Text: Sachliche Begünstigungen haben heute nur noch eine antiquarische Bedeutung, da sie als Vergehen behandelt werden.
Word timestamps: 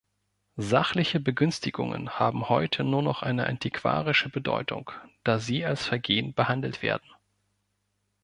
Sachliche 0.57 1.19
Begünstigungen 1.19 2.17
haben 2.17 2.49
heute 2.49 2.83
nur 2.83 3.03
noch 3.03 3.21
eine 3.21 3.45
antiquarische 3.45 4.29
Bedeutung, 4.29 4.89
da 5.23 5.37
sie 5.37 5.63
als 5.63 5.85
Vergehen 5.85 6.33
behandelt 6.33 6.81
werden. 6.81 7.07